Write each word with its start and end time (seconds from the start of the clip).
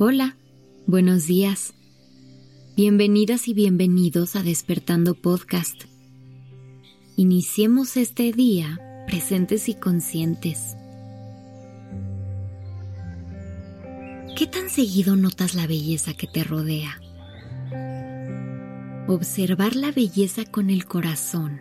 Hola, 0.00 0.36
buenos 0.86 1.26
días. 1.26 1.74
Bienvenidas 2.76 3.48
y 3.48 3.52
bienvenidos 3.52 4.36
a 4.36 4.44
Despertando 4.44 5.16
Podcast. 5.16 5.86
Iniciemos 7.16 7.96
este 7.96 8.30
día 8.30 8.78
presentes 9.08 9.68
y 9.68 9.74
conscientes. 9.74 10.76
¿Qué 14.36 14.46
tan 14.46 14.70
seguido 14.70 15.16
notas 15.16 15.56
la 15.56 15.66
belleza 15.66 16.14
que 16.14 16.28
te 16.28 16.44
rodea? 16.44 17.00
Observar 19.08 19.74
la 19.74 19.90
belleza 19.90 20.44
con 20.44 20.70
el 20.70 20.86
corazón 20.86 21.60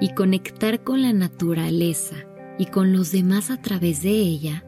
y 0.00 0.14
conectar 0.14 0.82
con 0.82 1.02
la 1.02 1.12
naturaleza 1.12 2.16
y 2.58 2.64
con 2.64 2.94
los 2.94 3.12
demás 3.12 3.50
a 3.50 3.60
través 3.60 4.02
de 4.02 4.12
ella 4.12 4.64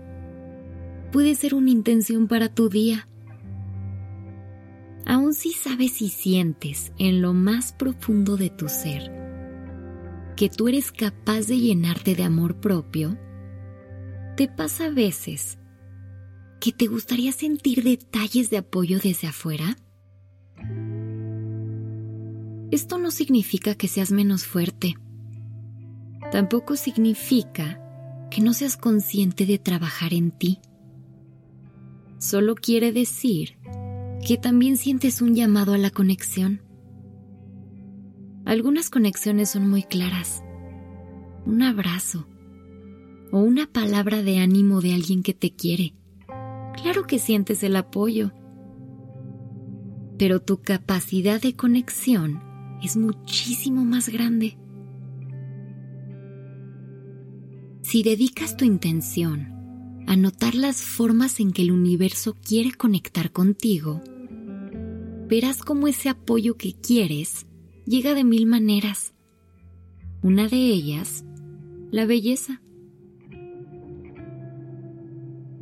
puede 1.15 1.37
ser 1.37 1.55
una 1.55 1.71
intención 1.71 2.27
para 2.27 2.49
tu 2.49 2.69
día. 2.69 3.07
Aún 5.07 5.33
si 5.33 5.53
sabes 5.53 6.03
y 6.03 6.09
sientes 6.09 6.91
en 6.99 7.23
lo 7.23 7.33
más 7.33 7.73
profundo 7.73 8.37
de 8.37 8.51
tu 8.51 8.69
ser 8.69 9.13
que 10.35 10.49
tú 10.49 10.67
eres 10.67 10.91
capaz 10.91 11.43
de 11.47 11.57
llenarte 11.61 12.17
de 12.17 12.25
amor 12.25 12.57
propio, 12.57 13.17
te 14.37 14.49
pasa 14.49 14.87
a 14.87 14.91
veces 14.91 15.61
que 16.61 16.73
te 16.73 16.89
gustaría 16.89 17.31
sentir 17.31 17.85
detalles 17.85 18.51
de 18.51 18.57
apoyo 18.57 18.99
desde 18.99 19.29
afuera. 19.29 19.77
Esto 22.73 22.99
no 22.99 23.13
significa 23.13 23.77
que 23.77 23.87
seas 23.87 24.11
menos 24.11 24.47
fuerte. 24.47 24.97
Tampoco 26.33 26.75
significa 26.75 27.81
que 28.33 28.41
no 28.41 28.53
seas 28.53 28.77
consciente 28.77 29.47
de 29.47 29.61
trabajar 29.61 30.13
en 30.13 30.33
ti 30.33 30.59
solo 32.25 32.55
quiere 32.55 32.91
decir 32.91 33.59
que 34.27 34.39
también 34.39 34.79
sientes 34.79 35.21
un 35.21 35.35
llamado 35.35 35.75
a 35.75 35.79
la 35.79 35.91
conexión. 35.91 36.63
Algunas 38.47 38.89
conexiones 38.89 39.51
son 39.51 39.69
muy 39.69 39.83
claras. 39.83 40.43
Un 41.45 41.63
abrazo 41.63 42.27
o 43.31 43.41
una 43.41 43.67
palabra 43.67 44.23
de 44.23 44.39
ánimo 44.39 44.81
de 44.81 44.95
alguien 44.95 45.23
que 45.23 45.35
te 45.35 45.55
quiere. 45.55 45.95
Claro 46.83 47.07
que 47.07 47.19
sientes 47.19 47.63
el 47.63 47.77
apoyo. 47.77 48.33
Pero 50.19 50.41
tu 50.41 50.63
capacidad 50.63 51.43
de 51.43 51.55
conexión 51.55 52.43
es 52.83 52.97
muchísimo 52.97 53.85
más 53.85 54.09
grande. 54.09 54.57
Si 57.83 58.03
dedicas 58.03 58.57
tu 58.57 58.65
intención 58.65 59.54
a 60.07 60.17
notar 60.17 60.55
las 60.55 60.83
formas 60.83 61.41
en 61.41 61.53
que 61.53 61.63
el 61.63 61.73
universo 61.73 62.37
quiere 62.47 62.73
conectar 62.73 63.33
contigo, 63.33 64.03
verás 65.29 65.63
cómo 65.63 65.89
ese 65.89 66.09
apoyo 66.09 66.57
que 66.57 66.75
quieres 66.75 67.47
llega 67.87 68.15
de 68.15 68.25
mil 68.25 68.47
maneras. 68.47 69.15
Una 70.23 70.49
de 70.49 70.57
ellas, 70.57 71.25
la 71.91 72.07
belleza. 72.07 72.61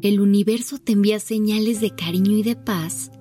El 0.03 0.21
universo 0.21 0.79
te 0.79 0.93
envía 0.93 1.21
señales 1.21 1.81
de 1.81 1.95
cariño 1.95 2.33
y 2.33 2.43
de 2.43 2.57
paz, 2.57 3.13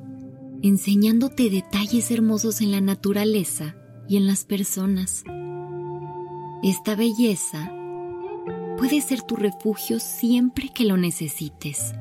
enseñándote 0.62 1.50
detalles 1.50 2.12
hermosos 2.12 2.62
en 2.62 2.72
la 2.72 2.82
naturaleza 2.82 3.76
y 4.08 4.18
en 4.18 4.28
las 4.28 4.46
personas. 4.46 5.24
Esta 6.64 6.96
belleza 6.96 7.72
puede 8.82 9.00
ser 9.00 9.22
tu 9.22 9.36
refugio 9.36 10.00
siempre 10.00 10.70
que 10.74 10.86
lo 10.86 10.98
necesites. 10.98 11.94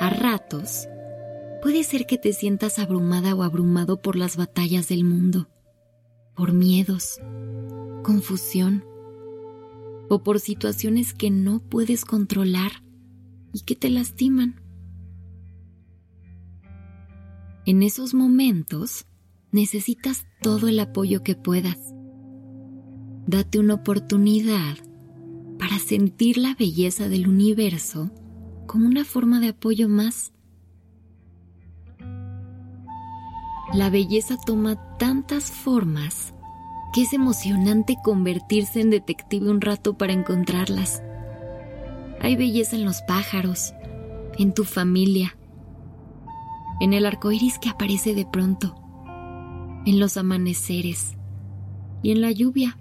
A 0.00 0.10
ratos, 0.10 0.88
puede 1.62 1.84
ser 1.84 2.04
que 2.04 2.18
te 2.18 2.32
sientas 2.32 2.80
abrumada 2.80 3.32
o 3.36 3.44
abrumado 3.44 4.02
por 4.02 4.16
las 4.16 4.36
batallas 4.36 4.88
del 4.88 5.04
mundo, 5.04 5.48
por 6.34 6.52
miedos, 6.52 7.20
confusión 8.02 8.84
o 10.08 10.24
por 10.24 10.40
situaciones 10.40 11.14
que 11.14 11.30
no 11.30 11.60
puedes 11.60 12.04
controlar 12.04 12.82
y 13.52 13.60
que 13.60 13.76
te 13.76 13.88
lastiman. 13.88 14.60
En 17.66 17.84
esos 17.84 18.14
momentos 18.14 19.06
necesitas 19.52 20.26
todo 20.42 20.66
el 20.66 20.80
apoyo 20.80 21.22
que 21.22 21.36
puedas 21.36 21.93
date 23.26 23.58
una 23.58 23.74
oportunidad 23.74 24.76
para 25.58 25.78
sentir 25.78 26.38
la 26.38 26.54
belleza 26.54 27.08
del 27.08 27.28
universo 27.28 28.10
como 28.66 28.86
una 28.86 29.04
forma 29.04 29.40
de 29.40 29.48
apoyo 29.48 29.88
más. 29.88 30.32
La 33.72 33.90
belleza 33.90 34.36
toma 34.44 34.76
tantas 34.98 35.50
formas 35.50 36.34
que 36.92 37.02
es 37.02 37.12
emocionante 37.12 37.96
convertirse 38.04 38.80
en 38.80 38.90
detective 38.90 39.50
un 39.50 39.60
rato 39.60 39.98
para 39.98 40.12
encontrarlas. 40.12 41.02
Hay 42.20 42.36
belleza 42.36 42.76
en 42.76 42.84
los 42.84 43.02
pájaros, 43.02 43.74
en 44.38 44.54
tu 44.54 44.64
familia, 44.64 45.36
en 46.80 46.92
el 46.92 47.06
arco 47.06 47.32
iris 47.32 47.58
que 47.58 47.68
aparece 47.68 48.14
de 48.14 48.26
pronto, 48.26 48.76
en 49.86 49.98
los 49.98 50.16
amaneceres 50.16 51.16
y 52.02 52.12
en 52.12 52.20
la 52.20 52.30
lluvia. 52.30 52.78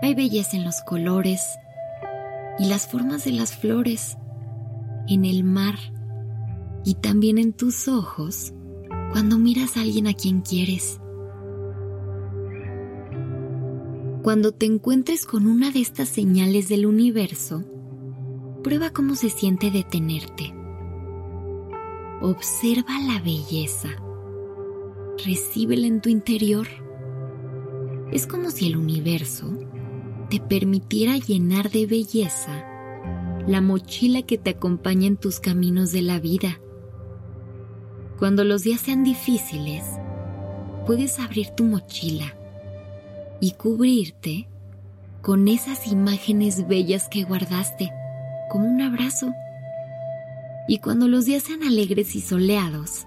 Hay 0.00 0.14
belleza 0.14 0.56
en 0.56 0.64
los 0.64 0.80
colores 0.82 1.58
y 2.58 2.66
las 2.66 2.86
formas 2.86 3.24
de 3.24 3.32
las 3.32 3.56
flores, 3.56 4.16
en 5.08 5.24
el 5.24 5.42
mar 5.42 5.74
y 6.84 6.94
también 6.94 7.38
en 7.38 7.52
tus 7.52 7.88
ojos 7.88 8.52
cuando 9.10 9.38
miras 9.38 9.76
a 9.76 9.80
alguien 9.80 10.06
a 10.06 10.14
quien 10.14 10.42
quieres. 10.42 11.00
Cuando 14.22 14.52
te 14.52 14.66
encuentres 14.66 15.24
con 15.24 15.46
una 15.46 15.70
de 15.70 15.80
estas 15.80 16.08
señales 16.08 16.68
del 16.68 16.86
universo, 16.86 17.64
prueba 18.62 18.90
cómo 18.90 19.16
se 19.16 19.30
siente 19.30 19.70
detenerte. 19.70 20.54
Observa 22.20 22.98
la 23.00 23.20
belleza. 23.20 23.88
Recíbela 25.24 25.86
en 25.86 26.00
tu 26.00 26.08
interior. 26.08 26.66
Es 28.12 28.26
como 28.26 28.50
si 28.50 28.66
el 28.66 28.76
universo 28.76 29.46
te 30.28 30.40
permitiera 30.40 31.16
llenar 31.16 31.70
de 31.70 31.86
belleza 31.86 32.64
la 33.46 33.62
mochila 33.62 34.22
que 34.22 34.36
te 34.36 34.50
acompaña 34.50 35.06
en 35.06 35.16
tus 35.16 35.40
caminos 35.40 35.90
de 35.90 36.02
la 36.02 36.20
vida. 36.20 36.60
Cuando 38.18 38.44
los 38.44 38.62
días 38.62 38.82
sean 38.82 39.04
difíciles, 39.04 39.84
puedes 40.86 41.18
abrir 41.18 41.48
tu 41.50 41.64
mochila 41.64 42.36
y 43.40 43.52
cubrirte 43.52 44.48
con 45.22 45.48
esas 45.48 45.86
imágenes 45.86 46.68
bellas 46.68 47.08
que 47.08 47.24
guardaste, 47.24 47.90
como 48.50 48.68
un 48.68 48.82
abrazo. 48.82 49.32
Y 50.68 50.80
cuando 50.80 51.08
los 51.08 51.24
días 51.24 51.44
sean 51.44 51.62
alegres 51.62 52.14
y 52.16 52.20
soleados, 52.20 53.06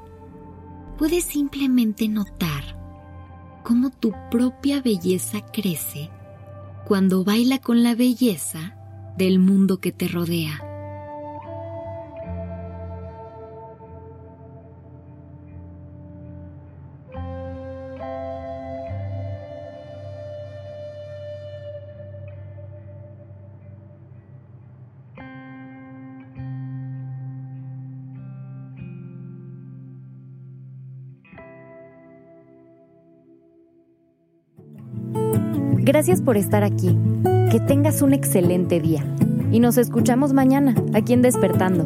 puedes 0.98 1.26
simplemente 1.26 2.08
notar 2.08 2.80
cómo 3.64 3.92
tu 3.92 4.12
propia 4.32 4.82
belleza 4.82 5.42
crece 5.54 6.10
cuando 6.86 7.24
baila 7.24 7.60
con 7.60 7.84
la 7.84 7.96
belleza 7.96 8.76
del 9.18 9.40
mundo 9.40 9.80
que 9.80 9.92
te 9.92 10.08
rodea. 10.08 10.71
Gracias 35.92 36.22
por 36.22 36.38
estar 36.38 36.64
aquí. 36.64 36.98
Que 37.52 37.60
tengas 37.60 38.02
un 38.02 38.14
excelente 38.14 38.80
día. 38.80 39.04
Y 39.52 39.60
nos 39.60 39.78
escuchamos 39.78 40.32
mañana, 40.32 40.74
aquí 40.94 41.12
en 41.12 41.22
Despertando. 41.22 41.86